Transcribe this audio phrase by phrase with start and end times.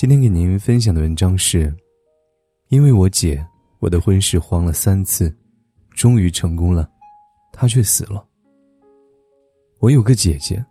[0.00, 1.70] 今天给您分享的文章是：
[2.68, 3.46] 因为我姐，
[3.80, 5.30] 我的婚事慌了三次，
[5.90, 6.90] 终于成功了，
[7.52, 8.26] 她却死了。
[9.78, 10.64] 我有个姐姐，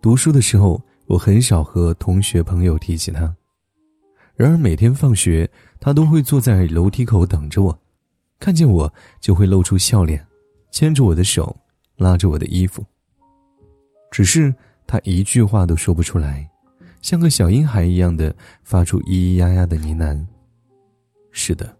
[0.00, 3.34] 读书的时候，我很少和同学朋友提起她。
[4.36, 5.50] 然而每天放学，
[5.80, 7.76] 她都会坐在楼梯口等着我，
[8.38, 10.24] 看见我就会露出笑脸，
[10.70, 11.56] 牵着我的手，
[11.96, 12.86] 拉着我的衣服。
[14.12, 14.54] 只是
[14.86, 16.48] 她一句话都说不出来。
[17.02, 20.26] 像个小婴孩一样的发出咿咿呀呀的呢喃。
[21.30, 21.76] 是的，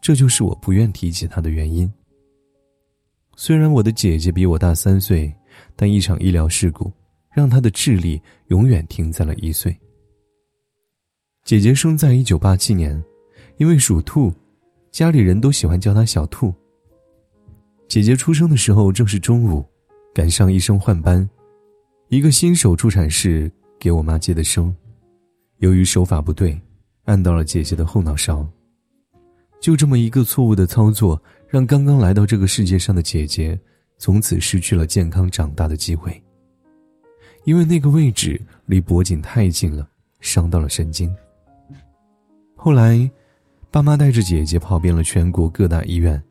[0.00, 1.90] 这就是我不愿提起他的原因。
[3.36, 5.32] 虽然我的姐姐比我大三岁，
[5.76, 6.92] 但一场医疗事故
[7.30, 9.76] 让她的智力永远停在了一岁。
[11.44, 13.02] 姐姐生在一九八七年，
[13.58, 14.32] 因为属兔，
[14.90, 16.52] 家里人都喜欢叫她小兔。
[17.86, 19.64] 姐姐出生的时候正是中午，
[20.12, 21.28] 赶上医生换班，
[22.08, 23.50] 一个新手助产士。
[23.78, 24.74] 给我妈接的生，
[25.58, 26.60] 由于手法不对，
[27.04, 28.46] 按到了姐姐的后脑勺。
[29.60, 33.58] 就这么一个错误的操作，让刚刚来到这个世界上的姐姐，
[33.96, 36.22] 从此失去了健康长大的机会。
[37.44, 39.88] 因为那个位置离脖颈太近了，
[40.20, 41.12] 伤到了神经。
[42.54, 43.10] 后来，
[43.70, 46.22] 爸妈带着姐姐跑遍了全国各大医院，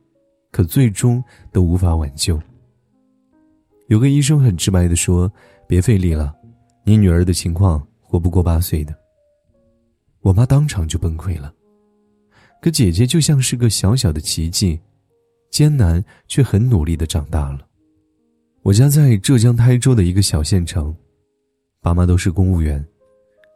[0.51, 2.39] 可最终都无法挽救。
[3.87, 5.31] 有个医生很直白的说
[5.67, 6.33] ：“别费力了。”
[6.87, 8.95] 你女儿的情况活不过八岁的，
[10.21, 11.53] 我妈当场就崩溃了。
[12.61, 14.79] 可姐姐就像是个小小的奇迹，
[15.51, 17.67] 艰难却很努力的长大了。
[18.61, 20.95] 我家在浙江台州的一个小县城，
[21.81, 22.81] 爸妈都是公务员。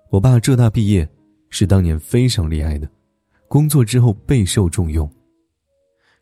[0.10, 1.08] 我爸浙大毕业，
[1.50, 2.90] 是当年非常厉害的，
[3.48, 5.10] 工作之后备受重用。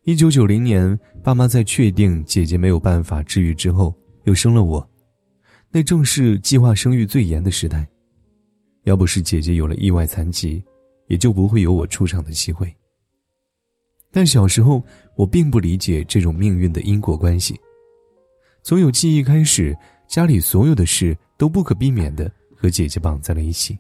[0.04, 4.88] 一九九零年，爸妈在确定姐姐没有办法治愈之后，又生了我。
[5.72, 7.88] 那正是计划生育最严的时代，
[8.84, 10.64] 要不是姐姐有了意外残疾，
[11.08, 12.74] 也就不会有我出场的机会。
[14.12, 14.84] 但小时候
[15.16, 17.56] 我并不理解这种命运的因果关系。
[18.64, 23.78] 从有记忆开始，家里所有的事都不可避免的和姐姐绑在了一起。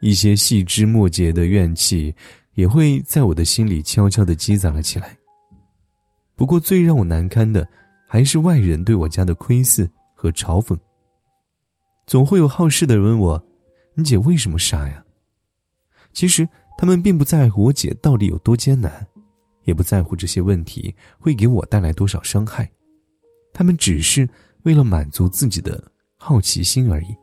[0.00, 2.12] 一些细枝末节的怨气，
[2.54, 5.16] 也会在我的心里悄悄的积攒了起来。
[6.34, 7.68] 不过最让我难堪的，
[8.08, 9.88] 还是外人对我家的窥视。
[10.20, 10.78] 和嘲讽。
[12.06, 13.46] 总会有好事的人问我
[13.96, 15.02] ：“你姐为什么杀呀？”
[16.12, 19.06] 其实他们并不在乎我姐到底有多艰难，
[19.64, 22.70] 也不在乎这些问题会给我带来多少伤害，
[23.54, 24.28] 他们只是
[24.64, 25.82] 为了满足自己的
[26.18, 27.16] 好奇心而已。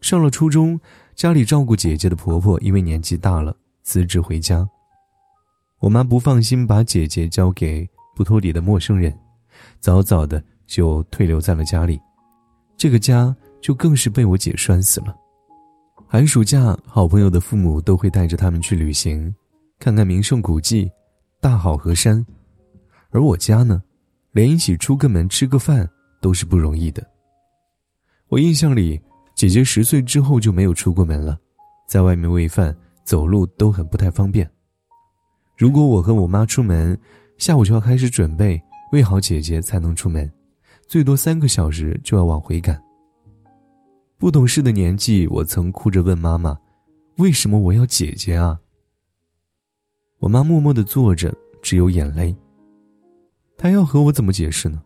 [0.00, 0.78] 上了初中，
[1.16, 4.64] 家里照顾姐姐的婆婆因为年纪大了辞职回家，
[5.80, 9.18] 我妈不放心把姐姐交给不托底的陌生人，
[9.80, 10.40] 早早的。
[10.70, 12.00] 就退留在了家里，
[12.76, 15.12] 这个家就更是被我姐拴死了。
[16.06, 19.34] 寒暑假，好朋友的父母都会带着他们去旅行，
[19.80, 20.88] 看看名胜古迹、
[21.40, 22.24] 大好河山，
[23.10, 23.82] 而我家呢，
[24.30, 25.88] 连一起出个门吃个饭
[26.20, 27.04] 都是不容易的。
[28.28, 29.00] 我印象里，
[29.34, 31.36] 姐姐十岁之后就没有出过门了，
[31.88, 34.48] 在外面喂饭、走路都很不太方便。
[35.58, 36.96] 如果我和我妈出门，
[37.38, 40.30] 下午就要开始准备，喂好姐姐才能出门。
[40.90, 42.82] 最多三个小时就要往回赶。
[44.18, 46.58] 不懂事的年纪，我曾哭着问妈妈
[47.18, 48.58] ：“为什么我要姐姐啊？”
[50.18, 52.34] 我妈默默的坐着，只有眼泪。
[53.56, 54.82] 她要和我怎么解释呢？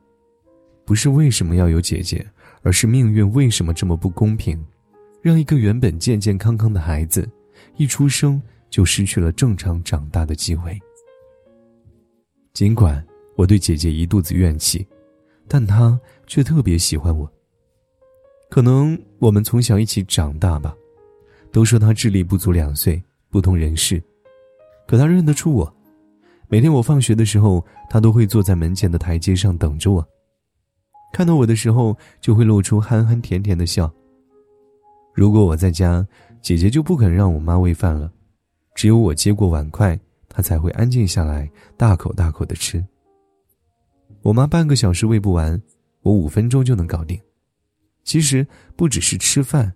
[0.84, 4.62] 不是为什么要有姐姐，而是命运为什么这么不公平，
[5.22, 7.26] 让一个原本健健康康的孩子，
[7.78, 8.38] 一出生
[8.68, 10.78] 就失去了正常长大的机会。
[12.52, 13.02] 尽管
[13.36, 14.86] 我对姐姐一肚子怨气。
[15.46, 17.30] 但他却特别喜欢我。
[18.50, 20.74] 可能我们从小一起长大吧，
[21.50, 24.02] 都说他智力不足两岁，不通人事，
[24.86, 25.76] 可他认得出我。
[26.46, 30.06] 每天我放学的时候，他都会坐在门前的台阶上等着我。
[31.12, 33.92] 看到我的时候，就会露出憨憨甜甜的笑。
[35.14, 36.06] 如果我在家，
[36.42, 38.12] 姐姐就不肯让我妈喂饭了，
[38.74, 39.98] 只有我接过碗筷，
[40.28, 42.84] 她才会安静下来，大口大口的吃。
[44.24, 45.60] 我妈半个小时喂不完，
[46.00, 47.20] 我五分钟就能搞定。
[48.04, 49.70] 其实不只是吃饭，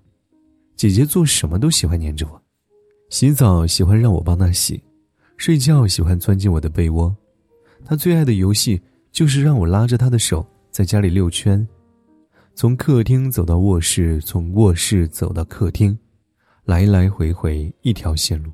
[0.74, 2.42] 姐姐做什么都喜欢黏着我。
[3.10, 4.82] 洗澡喜欢让我帮她洗，
[5.36, 7.14] 睡觉喜欢钻进我的被窝。
[7.84, 8.80] 她最爱的游戏
[9.12, 11.66] 就是让我拉着她的手在家里溜圈，
[12.54, 15.96] 从客厅走到卧室，从卧室走到客厅，
[16.64, 18.50] 来来回回一条线路，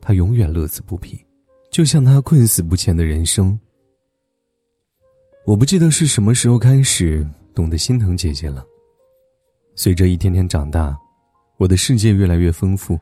[0.00, 1.18] 她永远乐此不疲，
[1.72, 3.58] 就像她困死不前的人生。
[5.44, 8.64] 我不记得是什么时候开始懂得心疼姐姐了。
[9.74, 10.96] 随着一天天长大，
[11.56, 12.98] 我的世界越来越丰富，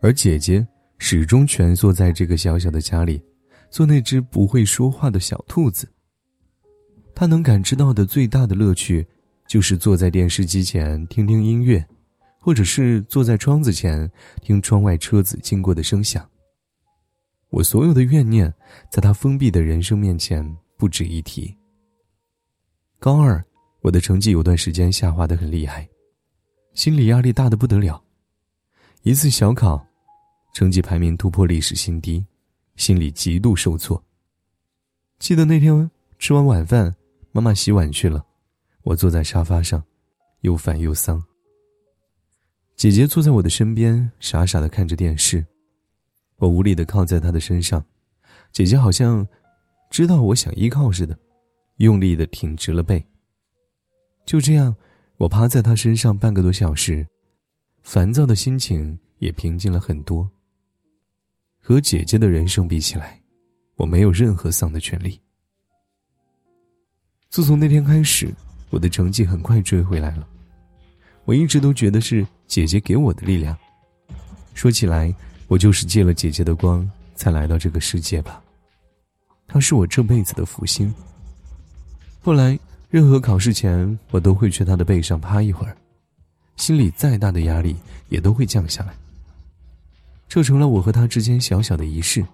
[0.00, 0.64] 而姐姐
[0.98, 3.20] 始终蜷缩在这个小小的家里，
[3.68, 5.88] 做那只不会说话的小兔子。
[7.16, 9.04] 她能感知到的最大的乐趣，
[9.48, 11.84] 就是坐在电视机前听听音乐，
[12.38, 14.08] 或者是坐在窗子前
[14.40, 16.24] 听窗外车子经过的声响。
[17.50, 18.54] 我所有的怨念，
[18.88, 21.56] 在她封闭的人生面前不值一提。
[22.98, 23.44] 高二，
[23.80, 25.88] 我的成绩有段时间下滑的很厉害。
[26.74, 28.02] 心理压力大的不得了，
[29.02, 29.84] 一次小考，
[30.52, 32.24] 成绩排名突破历史新低，
[32.76, 34.02] 心里极度受挫。
[35.18, 36.94] 记得那天吃完晚饭，
[37.32, 38.24] 妈妈洗碗去了，
[38.82, 39.82] 我坐在沙发上，
[40.40, 41.22] 又烦又丧。
[42.76, 45.42] 姐姐坐在我的身边，傻傻的看着电视，
[46.36, 47.82] 我无力的靠在她的身上，
[48.52, 49.26] 姐姐好像
[49.90, 51.18] 知道我想依靠似的，
[51.76, 53.04] 用力的挺直了背。
[54.24, 54.74] 就这样。
[55.18, 57.06] 我趴在他身上半个多小时，
[57.82, 60.30] 烦躁的心情也平静了很多。
[61.58, 63.18] 和姐姐的人生比起来，
[63.76, 65.18] 我没有任何丧的权利。
[67.30, 68.30] 自从那天开始，
[68.68, 70.28] 我的成绩很快追回来了。
[71.24, 73.56] 我一直都觉得是姐姐给我的力量。
[74.52, 75.14] 说起来，
[75.48, 78.44] 我就是借了姐姐的光才来到这个世界吧。
[79.46, 80.94] 他是我这辈子的福星。
[82.22, 82.58] 后来。
[82.88, 85.76] 任何考试前，我都会去他的背上趴一会儿，
[86.54, 87.76] 心里再大的压力
[88.08, 88.94] 也都会降下来。
[90.28, 92.24] 这成了我和他之间小小的仪式。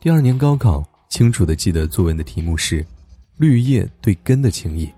[0.00, 2.84] 第二年高考，清楚的记得作文的题目是
[3.36, 4.90] “绿叶对根的情谊”。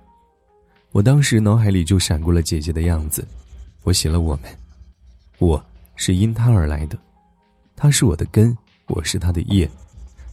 [0.93, 3.27] 我当时脑海里就闪过了姐姐的样子，
[3.83, 4.45] 我写了我们，
[5.39, 5.63] 我
[5.97, 6.97] 是因他而来的，
[7.75, 8.57] 他是我的根，
[8.87, 9.69] 我是他的叶，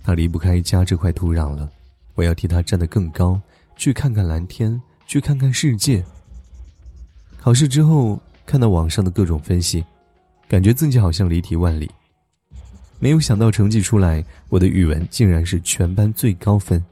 [0.04, 1.70] 他离不开家这块土壤了，
[2.16, 3.40] 我要替他站得更高。
[3.78, 6.04] 去看看蓝天，去看看世界。
[7.40, 9.84] 考试之后，看到网上的各种分析，
[10.48, 11.90] 感觉自己好像离题万里。
[13.00, 16.84] 没有想到成绩出来，我的语文竟然是全班最高分。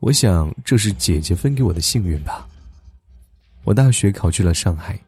[0.00, 2.48] 我想这是姐姐分给我的幸运吧。
[3.62, 4.98] 我大学考去了上海，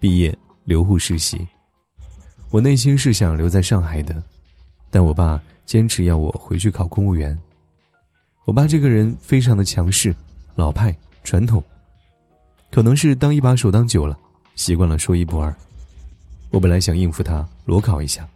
[0.00, 0.34] 毕业
[0.64, 1.46] 留沪实习。
[2.48, 4.22] 我内心是想留在上海的，
[4.90, 7.34] 但我爸坚持要我回去考公务员。
[8.44, 10.14] 我爸这个人非常的强势、
[10.54, 11.64] 老派、传统，
[12.70, 14.14] 可能是当一把手当久了，
[14.54, 15.50] 习惯了说一不二。
[16.50, 18.28] 我本来想应付他裸考一下，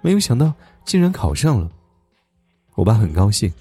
[0.00, 0.50] 没有想到
[0.86, 1.70] 竟然考上了。
[2.74, 3.52] 我爸很高兴，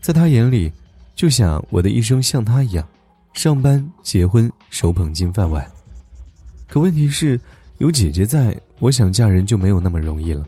[0.00, 0.70] 在他眼里，
[1.16, 2.86] 就想我的一生像他一样，
[3.32, 5.68] 上班、结婚、手捧金饭碗。
[6.68, 7.40] 可问题是，
[7.78, 10.46] 有姐姐在，我想嫁人就没有那么容易了。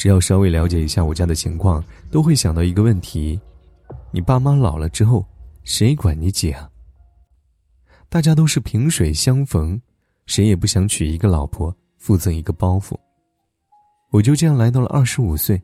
[0.00, 3.38] 只要稍微了解一下我家的情况，都会想到一个问题。
[4.10, 5.26] 你爸妈老了之后，
[5.62, 6.70] 谁管你姐啊？
[8.08, 9.78] 大家都是萍水相逢，
[10.24, 12.96] 谁也不想娶一个老婆，附赠一个包袱。
[14.10, 15.60] 我就这样来到了二十五岁。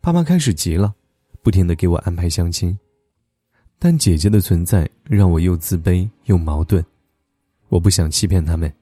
[0.00, 0.94] 爸妈开始急了，
[1.42, 2.74] 不停的给我安排相亲，
[3.78, 6.82] 但姐姐的存在让我又自卑又矛盾。
[7.68, 8.74] 我不想欺骗他们，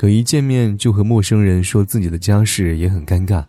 [0.00, 3.44] 可一见面就和陌生人说自己的家事也很尴尬。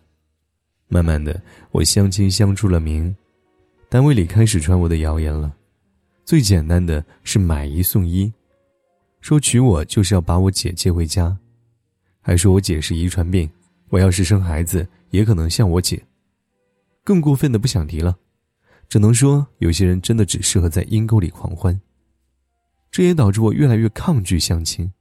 [0.90, 3.16] 慢慢的，我相亲相出了名。
[3.88, 5.56] 单位里开始传我的谣言了，
[6.26, 8.30] 最简单的是买一送一，
[9.22, 11.38] 说娶我就是要把我姐接回家，
[12.20, 13.50] 还说我姐是遗传病，
[13.88, 16.04] 我要是生孩子也可能像我姐。
[17.02, 18.14] 更过分的不想提了，
[18.90, 21.80] 只能说有些人真的只适合在阴沟里狂欢。
[22.92, 24.92] 这也导致我越来越抗拒相亲，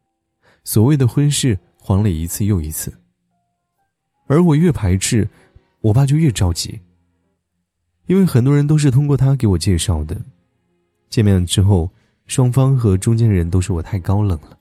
[0.65, 2.93] 所谓的婚事黄了一次又一次。
[4.27, 5.29] 而我越排斥，
[5.81, 6.81] 我爸就越着急。
[8.07, 10.21] 因为很多人都是通过他给我介绍的，
[11.09, 11.91] 见面之后，
[12.27, 14.59] 双方和中间人都说我太高冷了。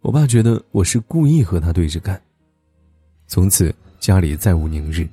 [0.00, 2.20] 我爸觉得我是故意和他对着干，
[3.26, 5.08] 从此家里再无宁日。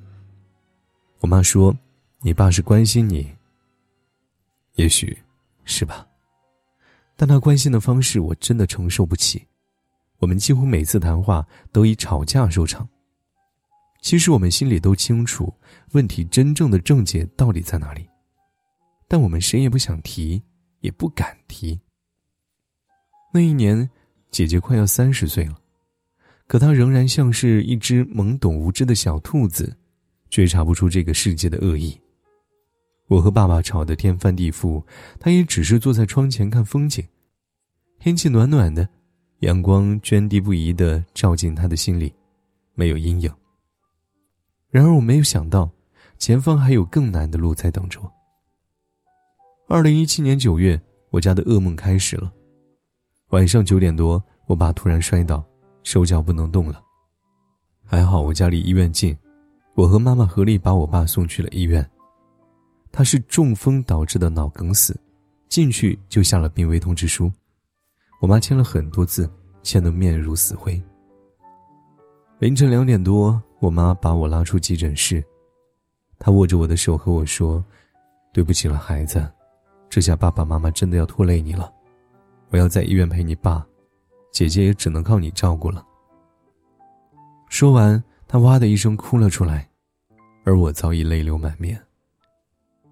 [1.19, 1.75] 我妈说
[2.22, 3.29] ：“你爸是关心你。”
[4.75, 5.17] 也许，
[5.65, 6.05] 是吧？
[7.15, 9.47] 但他关心的方式我真的承受不起，
[10.19, 12.88] 我们几乎每次谈话都以吵架收场。
[14.01, 15.53] 其实我们心里都清楚，
[15.91, 18.07] 问题真正的症结到底在哪里，
[19.07, 20.41] 但我们谁也不想提，
[20.79, 21.79] 也不敢提。
[23.33, 23.89] 那一年，
[24.31, 25.59] 姐姐快要三十岁了，
[26.47, 29.75] 可她仍然像是一只懵懂无知的小兔子，
[30.29, 32.00] 觉察不出这个世界的恶意。
[33.07, 34.81] 我和爸爸吵得天翻地覆，
[35.19, 37.05] 她也只是坐在窗前看风景，
[38.00, 38.88] 天气暖暖的，
[39.39, 42.13] 阳光涓滴不移的照进她的心里，
[42.74, 43.32] 没有阴影。
[44.70, 45.70] 然而我没有想到，
[46.17, 48.12] 前方还有更难的路在等着我。
[49.67, 50.79] 二零一七年九月，
[51.12, 52.34] 我家的噩梦开始了。
[53.29, 55.46] 晚上九点多，我爸突然摔倒，
[55.84, 56.82] 手脚不能动了。
[57.86, 59.15] 还好我家离医院近，
[59.75, 61.88] 我和妈妈合力把我爸送去了医院。
[62.91, 65.00] 他是中风导致的脑梗死，
[65.48, 67.32] 进去就下了病危通知书。
[68.19, 69.29] 我妈签了很多字，
[69.62, 70.81] 签得面如死灰。
[72.39, 75.24] 凌晨两点多，我妈把我拉出急诊室，
[76.17, 77.63] 她握着我的手和我说
[78.33, 79.27] ：“对不起了，孩子，
[79.89, 81.71] 这下爸爸妈妈真的要拖累你了。
[82.50, 83.65] 我要在医院陪你爸，
[84.31, 85.86] 姐姐也只能靠你照顾了。”
[87.50, 89.69] 说完，她哇的一声哭了出来，
[90.43, 91.79] 而我早已泪流满面。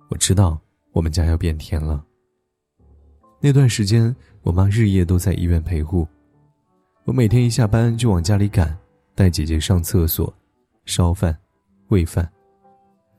[0.10, 0.60] 我知道
[0.92, 2.06] 我们家要变天了。
[3.40, 4.16] 那段时间，
[4.46, 6.08] 我妈日夜都在医院陪护，
[7.04, 8.78] 我每天一下班就往家里赶。
[9.16, 10.32] 带姐姐上厕所，
[10.86, 11.36] 烧饭，
[11.88, 12.30] 喂饭，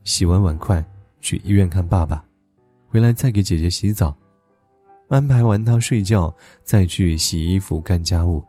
[0.05, 0.85] 洗完碗筷
[1.21, 2.25] 去医院看爸爸，
[2.87, 4.17] 回来再给姐姐洗澡，
[5.09, 8.45] 安排完她睡觉，再去洗衣服干家务。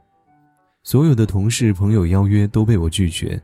[0.83, 3.41] 所有的同事朋友邀约都被我拒绝，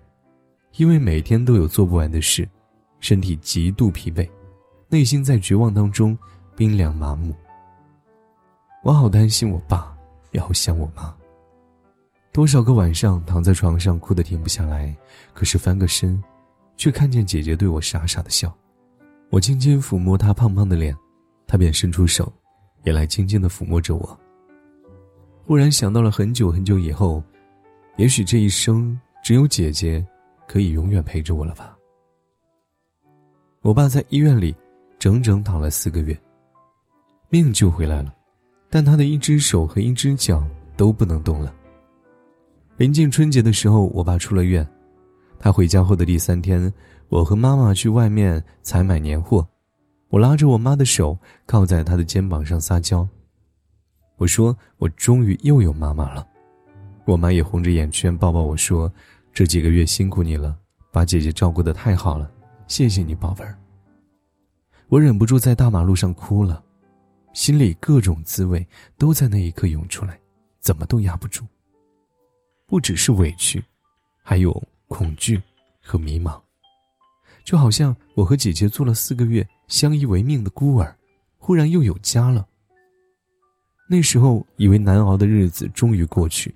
[0.77, 2.47] 因为每天都有做不完的事，
[2.99, 4.29] 身体极度疲惫，
[4.89, 6.15] 内心在绝望当中
[6.55, 7.33] 冰凉麻木。
[8.83, 9.95] 我好担心我爸，
[10.31, 11.15] 也好想我妈。
[12.33, 14.93] 多少个晚上躺在床上哭得停不下来，
[15.33, 16.21] 可是翻个身，
[16.75, 18.53] 却看见姐姐对我傻傻的笑。
[19.29, 20.93] 我轻轻抚摸她胖胖的脸，
[21.47, 22.31] 她便伸出手，
[22.83, 24.19] 也来轻轻的抚摸着我。
[25.45, 27.23] 忽然想到了很久很久以后，
[27.95, 30.05] 也许这一生只有姐姐，
[30.45, 31.77] 可以永远陪着我了吧。
[33.61, 34.53] 我爸在医院里
[34.99, 36.19] 整整躺了四个月，
[37.29, 38.13] 命救回来了，
[38.73, 40.43] 但他的一只手和一只脚
[40.75, 41.53] 都不能动了。
[42.77, 44.67] 临近春节的时候，我爸出了院。
[45.37, 46.73] 他回家后的第三天，
[47.07, 49.47] 我和妈妈去外面采买年货。
[50.09, 51.15] 我拉着我妈的手，
[51.45, 53.07] 靠在她的肩膀上撒娇。
[54.17, 56.27] 我说：“我终于又有妈妈了。”
[57.05, 58.91] 我妈也红着眼圈抱抱我说
[59.31, 60.57] ：“这几个月辛苦你了，
[60.91, 62.31] 把姐姐照顾的太好了，
[62.65, 63.55] 谢谢你，宝贝儿。”
[64.89, 66.63] 我忍不住在大马路上哭了，
[67.33, 68.65] 心里各种滋味
[68.97, 70.19] 都在那一刻涌出来，
[70.59, 71.43] 怎么都压不住。
[72.67, 73.63] 不只是委屈，
[74.23, 74.51] 还有
[74.87, 75.41] 恐惧
[75.81, 76.41] 和迷茫，
[77.43, 80.95] 就好像我和姐姐做了四个月相依为命的孤儿，
[81.37, 82.47] 忽然又有家了。
[83.89, 86.55] 那时候以为难熬的日子终于过去，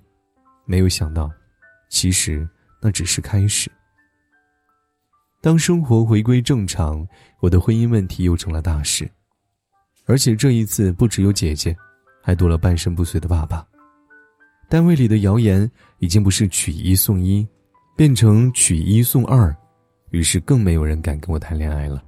[0.64, 1.30] 没有想到，
[1.88, 2.48] 其实
[2.80, 3.70] 那只是开始。
[5.40, 7.06] 当生活回归正常，
[7.40, 9.08] 我的婚姻问题又成了大事，
[10.08, 11.76] 而且这一次不只有姐姐，
[12.22, 13.64] 还多了半身不遂的爸爸。
[14.66, 17.46] 单位里的谣言已经不是娶一送一，
[17.94, 19.54] 变成娶一送二，
[20.10, 22.02] 于是更没有人敢跟我谈恋爱了。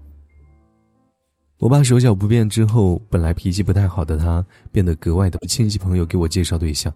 [1.59, 4.43] 我爸手脚不便之后，本来脾气不太好的他，
[4.73, 6.91] 变得格外的亲戚朋友给我介绍对象，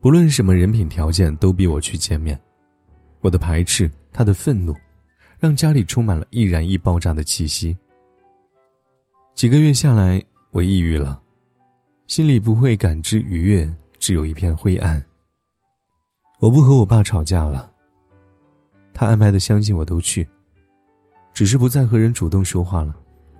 [0.00, 2.40] 不论什么人品条件都逼我去见面。
[3.20, 4.72] 我的排斥，他的愤怒，
[5.40, 7.76] 让家里充满了易燃易爆炸的气息。
[9.40, 11.18] 几个月下来，我抑郁了，
[12.08, 13.66] 心里不会感知愉悦。
[13.98, 15.02] 只有一片灰暗。
[16.40, 17.72] 我不和我爸吵架了。
[18.92, 20.28] 他安排的相亲我都去，
[21.32, 22.94] 只是不再和人主动说话了，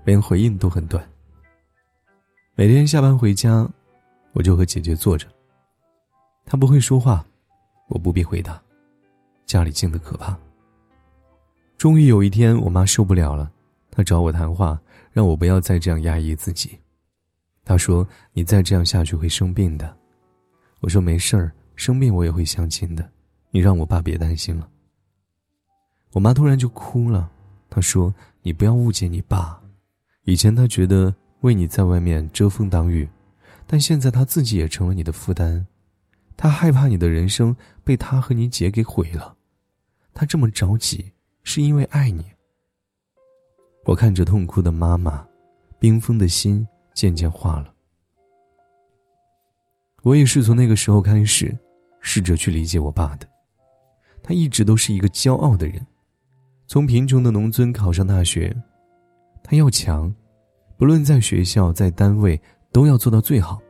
[0.06, 1.06] 连回应都很短。
[2.54, 3.68] 每天下班回家，
[4.32, 5.26] 我就和姐姐坐着。
[6.46, 7.22] 她不会说话，
[7.88, 8.58] 我不必回答，
[9.44, 10.34] 家里静得可怕。
[11.76, 13.52] 终于有一天，我妈受不了了，
[13.90, 14.80] 她找我谈话，
[15.12, 16.78] 让我不要再这样压抑自己。
[17.64, 19.96] 他说：“你再这样下去会生病的。”
[20.80, 23.08] 我说没事儿，生病我也会相亲的，
[23.50, 24.68] 你让我爸别担心了。
[26.12, 27.30] 我妈突然就哭了，
[27.68, 28.12] 她说
[28.42, 29.62] ：“你不要误解你爸，
[30.24, 33.08] 以前他觉得为你在外面遮风挡雨，
[33.66, 35.64] 但现在他自己也成了你的负担，
[36.36, 39.36] 他害怕你的人生被他和你姐给毁了，
[40.14, 41.12] 他这么着急
[41.44, 42.24] 是因为爱你。”
[43.84, 45.26] 我看着痛哭的妈妈，
[45.78, 47.72] 冰封的心渐渐化了。
[50.02, 51.56] 我也是从那个时候开始，
[52.00, 53.28] 试着去理解我爸的。
[54.22, 55.84] 他一直都是一个骄傲的人，
[56.66, 58.54] 从贫穷的农村考上大学，
[59.42, 60.14] 他要强，
[60.76, 63.60] 不论在学校在单位都要做到最好。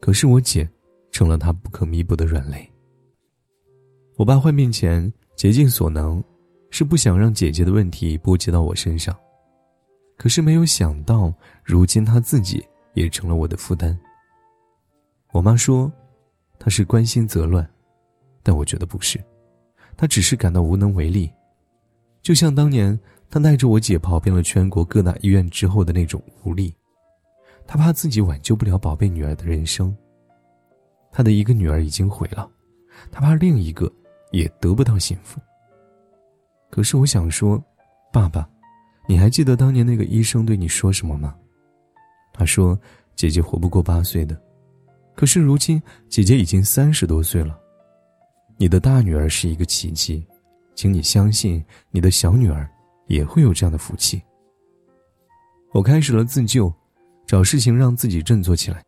[0.00, 0.68] 可是我姐，
[1.10, 2.68] 成了他不可弥补的软肋。
[4.16, 6.22] 我爸患病前竭尽所能，
[6.70, 9.16] 是不想让姐姐的问题波及到我身上，
[10.16, 11.32] 可是没有想到，
[11.64, 13.98] 如今她自己也成了我的负担。
[15.32, 15.90] 我妈说，
[16.58, 17.68] 她是关心则乱，
[18.42, 19.22] 但我觉得不是，
[19.96, 21.30] 她只是感到无能为力，
[22.22, 22.98] 就像当年
[23.30, 26.74] 她带着我姐跑遍了全国各大医院之后的那种无力。
[27.66, 29.96] 她怕自己挽救不了宝贝女儿的人生，
[31.10, 32.48] 她的一个女儿已经毁了，
[33.10, 33.90] 她怕另一个
[34.30, 35.40] 也得不到幸福。
[36.76, 37.58] 可是我想说，
[38.12, 38.46] 爸爸，
[39.06, 41.34] 你还记得当年那个医生对你说什么吗？
[42.34, 42.78] 他说
[43.16, 44.38] ：“姐姐活不过八岁的。”
[45.16, 47.58] 可是如今，姐姐已经三十多岁了。
[48.58, 50.22] 你的大女儿是一个奇迹，
[50.74, 52.68] 请你相信，你的小女儿
[53.06, 54.20] 也会有这样的福气。
[55.72, 56.70] 我开始了自救，
[57.26, 58.84] 找事情让自己振作起来。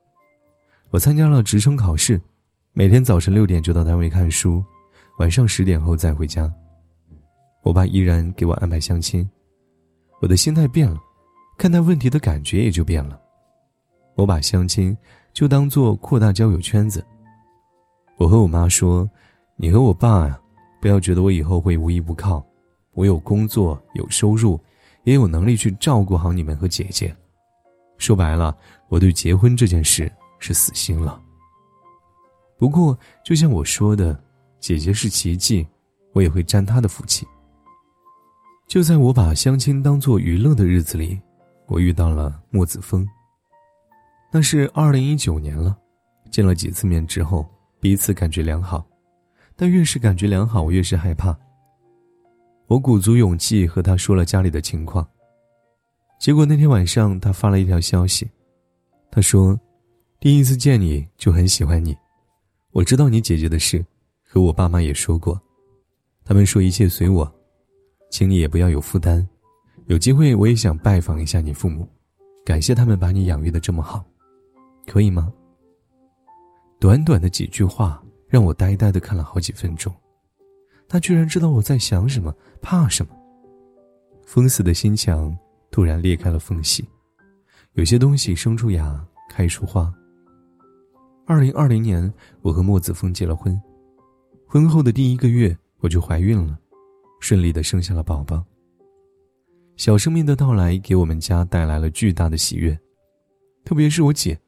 [0.90, 2.20] 我参加了职称考试，
[2.74, 4.62] 每天早晨六点就到单位看书，
[5.20, 6.52] 晚上十点后再回家。
[7.68, 9.28] 我爸依然给我安排相亲，
[10.22, 10.98] 我的心态变了，
[11.58, 13.20] 看待问题的感觉也就变了。
[14.14, 14.96] 我把相亲
[15.34, 17.04] 就当做扩大交友圈子。
[18.16, 19.06] 我和我妈说
[19.56, 20.40] ：“你和我爸呀，
[20.80, 22.42] 不要觉得我以后会无依无靠，
[22.94, 24.58] 我有工作有收入，
[25.04, 27.14] 也有能力去照顾好你们和姐姐。
[27.98, 28.56] 说白了，
[28.88, 30.10] 我对结婚这件事。”
[30.40, 31.20] 是死心了。
[32.58, 34.18] 不过，就像我说的，
[34.58, 35.66] 姐姐是奇迹，
[36.14, 37.26] 我也会沾她的福气。
[38.68, 41.18] 就在我把相亲当做娱乐的日子里，
[41.66, 43.08] 我遇到了莫子峰。
[44.30, 45.74] 那是二零一九年了，
[46.30, 47.48] 见了几次面之后，
[47.80, 48.86] 彼此感觉良好，
[49.56, 51.34] 但越是感觉良好，我越是害怕。
[52.66, 55.08] 我鼓足勇气和他说了家里的情况，
[56.20, 58.30] 结果那天晚上他发了一条消息，
[59.10, 59.58] 他说。
[60.20, 61.96] 第一次见你就很喜欢你，
[62.72, 63.86] 我知道你姐姐的事，
[64.24, 65.40] 和我爸妈也说过，
[66.24, 67.37] 他们说一切随我，
[68.10, 69.26] 请你也不要有负担，
[69.86, 71.88] 有机会我也想拜访一下你父母，
[72.44, 74.04] 感谢他们把你养育的这么好，
[74.86, 75.32] 可以吗？
[76.80, 79.94] 短短的几句话让我呆呆的看了好几分钟，
[80.88, 83.12] 他居然知道我在想什么，怕什么。
[84.24, 85.36] 封死的心墙
[85.70, 86.86] 突然裂开了缝隙，
[87.72, 89.92] 有些东西生出芽，开出花。
[91.26, 92.12] 二零二零年，
[92.42, 93.60] 我和莫子峰结了婚。
[94.46, 96.58] 婚后的第一个月，我就怀孕了，
[97.20, 98.44] 顺利的生下了宝宝。
[99.76, 102.76] 小生命的到来给我们家带来了巨大的喜悦，
[103.64, 104.38] 特别是我姐，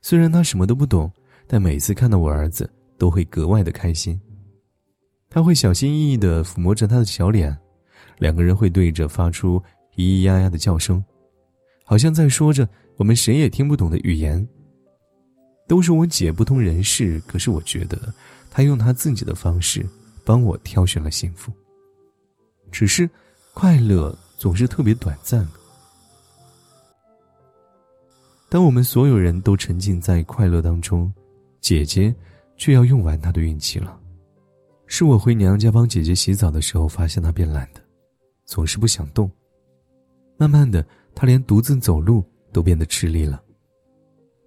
[0.00, 1.10] 虽然她什么都不懂，
[1.46, 4.18] 但每次看到我儿子，都会格外的开心。
[5.28, 7.56] 她会小心翼翼的抚摸着他的小脸，
[8.18, 9.62] 两个人会对着发出
[9.96, 11.04] 咿咿呀呀的叫声，
[11.84, 14.46] 好像在说着我们谁也听不懂的语言。
[15.68, 18.12] 都是我姐不通人事，可是我觉得，
[18.50, 19.86] 她用她自己的方式
[20.24, 21.52] 帮我挑选了幸福。
[22.70, 23.08] 只是，
[23.52, 25.46] 快乐总是特别短暂。
[28.48, 31.12] 当我们所有人都沉浸在快乐当中，
[31.60, 32.14] 姐姐
[32.56, 33.96] 却要用完她的运气了。
[34.86, 37.80] 是我回娘家帮姐姐洗澡的时候，发现她变懒的，
[38.44, 39.30] 总是不想动。
[40.36, 43.40] 慢慢的，她连独自走路都变得吃力了。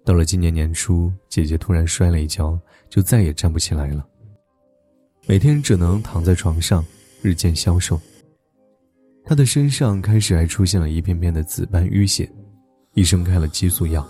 [0.04, 2.58] 到了今年年初，姐姐突然摔了一跤，
[2.90, 4.06] 就再也站不起来了。
[5.26, 6.84] 每天只能躺在床上，
[7.22, 7.98] 日渐消瘦。
[9.24, 12.30] 她的身上开始还出现了一片片的紫斑淤血，
[12.92, 14.06] 医生开了激素药。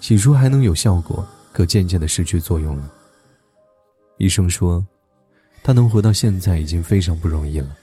[0.00, 2.92] 起初还能有效果，可渐渐的失去作用了。
[4.18, 4.84] 医生说，
[5.62, 7.76] 她能活到现在已经非常不容易了，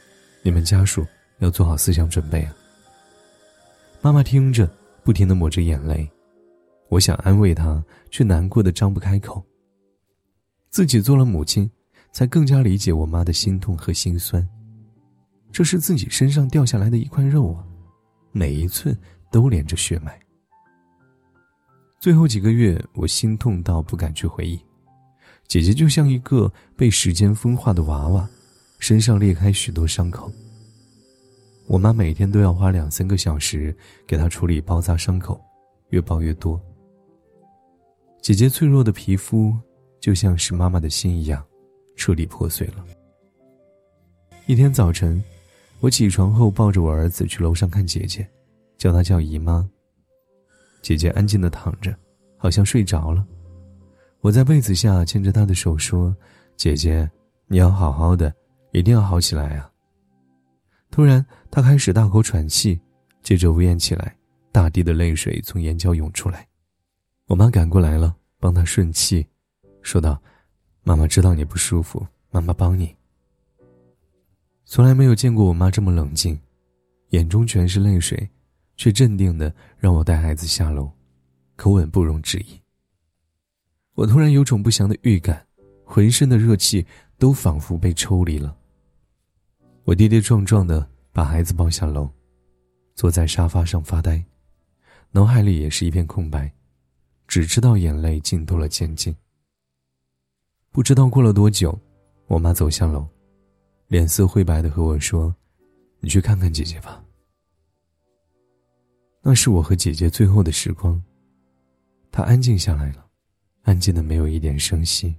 [0.43, 1.05] 你们家属
[1.39, 2.53] 要做好思想准备啊。
[4.01, 4.69] 妈妈听着，
[5.03, 6.09] 不停的抹着眼泪。
[6.89, 9.41] 我想安慰她，却难过的张不开口。
[10.69, 11.69] 自己做了母亲，
[12.11, 14.45] 才更加理解我妈的心痛和心酸。
[15.51, 17.63] 这是自己身上掉下来的一块肉啊，
[18.31, 18.97] 每一寸
[19.31, 20.17] 都连着血脉。
[21.99, 24.59] 最后几个月，我心痛到不敢去回忆。
[25.47, 28.29] 姐姐就像一个被时间风化的娃娃，
[28.77, 30.31] 身上裂开许多伤口。
[31.67, 33.75] 我妈每天都要花两三个小时
[34.07, 35.39] 给她处理包扎伤口，
[35.89, 36.59] 越包越多。
[38.21, 39.55] 姐姐脆弱的皮肤，
[39.99, 41.43] 就像是妈妈的心一样，
[41.95, 42.85] 彻底破碎了。
[44.45, 45.21] 一天早晨，
[45.79, 48.27] 我起床后抱着我儿子去楼上看姐姐，
[48.77, 49.67] 叫她叫姨妈。
[50.81, 51.95] 姐姐安静的躺着，
[52.37, 53.25] 好像睡着了。
[54.21, 56.15] 我在被子下牵着她的手说
[56.57, 57.09] ：“姐姐，
[57.47, 58.33] 你要好好的，
[58.71, 59.71] 一定要好起来啊。”
[60.91, 62.79] 突然，她开始大口喘气，
[63.23, 64.13] 接着呜咽起来，
[64.51, 66.45] 大滴的泪水从眼角涌出来。
[67.27, 69.25] 我妈赶过来了，帮她顺气，
[69.81, 70.21] 说道
[70.83, 72.93] ：“妈妈知道你不舒服，妈妈帮你。”
[74.71, 76.39] 从来没有见过我妈这么冷静，
[77.09, 78.29] 眼中全是泪水，
[78.77, 80.91] 却镇定的让我带孩子下楼，
[81.55, 82.61] 口吻不容置疑。
[83.95, 85.43] 我突然有种不祥的预感，
[85.83, 86.85] 浑身的热气
[87.17, 88.55] 都仿佛被抽离了。
[89.85, 92.07] 我跌跌撞撞的把孩子抱下楼，
[92.93, 94.23] 坐在沙发上发呆，
[95.09, 96.49] 脑海里也是一片空白。
[97.27, 99.15] 只知道眼泪浸透了肩颈。
[100.69, 101.75] 不知道过了多久，
[102.27, 103.07] 我妈走下楼，
[103.89, 105.35] 脸色灰白的和我说
[105.99, 107.03] ：“你去看看姐姐吧。”
[109.23, 111.01] 那是我和姐姐最后的时光。
[112.11, 113.03] 她安静下来了，
[113.63, 115.15] 安静的没有一点声息。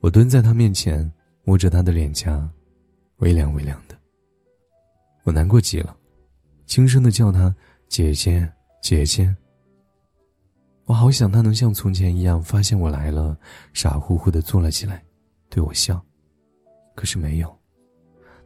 [0.00, 1.10] 我蹲在她面前，
[1.42, 2.46] 摸着她的脸颊，
[3.20, 3.98] 微凉微凉的。
[5.22, 5.96] 我难过极了，
[6.66, 7.54] 轻声的叫她
[7.88, 8.46] 姐姐，
[8.82, 9.34] 姐姐。
[10.84, 13.38] 我好想她能像从前一样发现我来了，
[13.72, 15.02] 傻乎乎的坐了起来，
[15.48, 16.04] 对我笑。
[16.98, 17.56] 可是没有，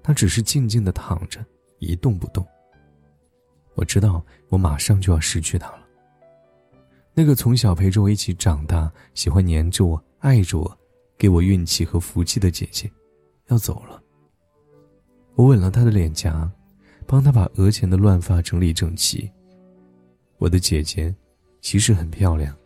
[0.02, 1.42] 她只是静静的躺着，
[1.78, 2.46] 一动不动。
[3.76, 5.86] 我知道我马上就要失去她了。
[7.14, 10.78] 那个从小陪着我一起长大、喜欢黏着我、爱着我、
[11.16, 12.92] 给我运气和福气的姐姐，
[13.46, 14.02] 要走了。
[15.34, 16.52] 我吻了她的脸颊。
[17.04, 19.30] 帮他把额前的乱发整理整齐。
[20.38, 21.14] 我的姐姐，
[21.60, 22.56] 其实很漂亮，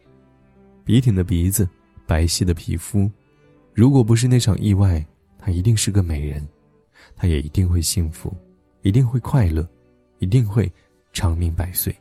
[0.85, 1.69] 笔挺的鼻子，
[2.07, 3.11] 白皙的皮肤。
[3.75, 5.05] 如果不是那场意外，
[5.47, 6.45] 她一定是个美人，
[7.15, 8.37] 她也一定会幸福，
[8.83, 9.65] 一定会快乐，
[10.19, 10.71] 一定会
[11.13, 11.95] 长命百岁。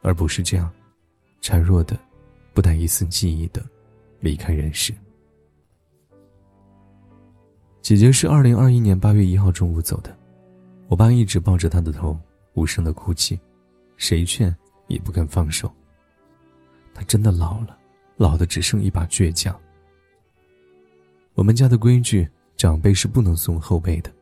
[0.00, 0.70] 而不是这样，
[1.42, 1.98] 孱弱的，
[2.52, 3.60] 不带一丝记忆的，
[4.20, 4.94] 离开人世。
[7.82, 10.16] 姐姐是二零二一年八月一号中午走的。
[10.86, 12.16] 我爸一直抱着她的头，
[12.52, 13.36] 无声的哭泣，
[13.96, 14.54] 谁劝
[14.86, 15.68] 也不肯放手。
[16.94, 17.76] 他真的老了，
[18.16, 19.60] 老的只剩一把倔强。
[21.34, 24.12] 我们家的规矩，长辈是不能送后辈的，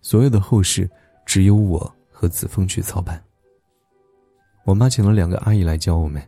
[0.00, 0.88] 所有的后事
[1.26, 3.22] 只有我和子枫去操办。
[4.64, 6.22] 我妈请了两个阿姨来教我们。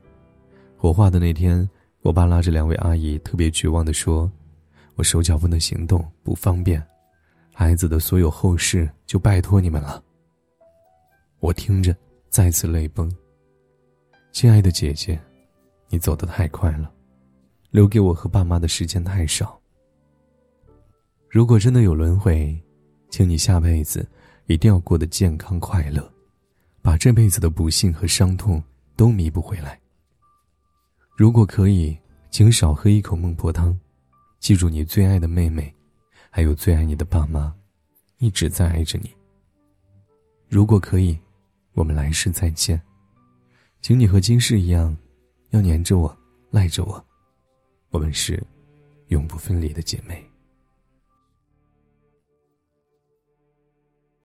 [0.76, 1.68] 火化的那天，
[2.02, 4.30] 我爸拉着两位阿姨，特别绝望的说
[4.96, 6.84] ：“我手脚不能行动，不方便。”
[7.54, 10.02] 孩子的所有后事就拜托你们了。
[11.38, 11.96] 我听着，
[12.28, 13.08] 再次泪崩。
[14.32, 15.16] 亲爱的姐姐，
[15.88, 16.90] 你走得太快了，
[17.70, 19.56] 留给我和爸妈的时间太少。
[21.34, 22.56] 如果真的有轮回，
[23.10, 24.08] 请你下辈子
[24.46, 26.08] 一定要过得健康快乐，
[26.80, 28.62] 把这辈子的不幸和伤痛
[28.94, 29.76] 都弥补回来。
[31.16, 31.98] 如果可以，
[32.30, 33.76] 请少喝一口孟婆汤，
[34.38, 35.74] 记住你最爱的妹妹。
[36.30, 37.52] 还有最爱你的爸妈，
[38.18, 39.10] 一直在爱着你。
[40.48, 41.18] 如果可以，
[41.72, 42.80] 我们来世再见，
[43.82, 44.96] 请你和今世一样，
[45.50, 46.16] 要黏着我，
[46.52, 47.04] 赖着我，
[47.90, 48.40] 我们是
[49.08, 50.24] 永不分离的姐妹。